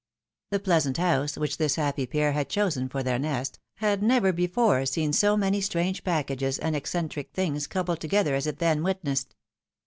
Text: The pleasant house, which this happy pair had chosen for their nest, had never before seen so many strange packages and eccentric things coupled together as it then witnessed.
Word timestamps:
The 0.49 0.59
pleasant 0.59 0.97
house, 0.97 1.37
which 1.37 1.57
this 1.57 1.75
happy 1.75 2.07
pair 2.07 2.31
had 2.31 2.49
chosen 2.49 2.89
for 2.89 3.03
their 3.03 3.19
nest, 3.19 3.59
had 3.75 4.01
never 4.01 4.33
before 4.33 4.83
seen 4.87 5.13
so 5.13 5.37
many 5.37 5.61
strange 5.61 6.03
packages 6.03 6.57
and 6.57 6.75
eccentric 6.75 7.33
things 7.33 7.67
coupled 7.67 7.99
together 7.99 8.33
as 8.33 8.47
it 8.47 8.57
then 8.57 8.81
witnessed. 8.81 9.35